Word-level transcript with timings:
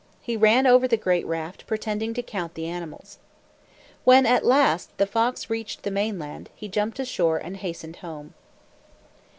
He 0.19 0.35
ran 0.35 0.65
over 0.65 0.87
the 0.87 0.97
great 0.97 1.27
raft, 1.27 1.67
pretending 1.67 2.15
to 2.15 2.23
count 2.23 2.55
the 2.55 2.65
animals. 2.65 3.19
When 4.03 4.25
at 4.25 4.43
last 4.43 4.89
the 4.97 5.05
fox 5.05 5.47
reached 5.47 5.83
the 5.83 5.91
mainland, 5.91 6.49
he 6.55 6.67
jumped 6.69 6.97
ashore 6.99 7.37
and 7.37 7.55
hastened 7.55 7.97
home. 7.97 8.33